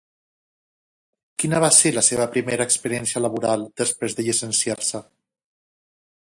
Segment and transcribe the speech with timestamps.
[1.43, 5.07] Quina va ser la seva primera experiència laboral després de llicenciar-se?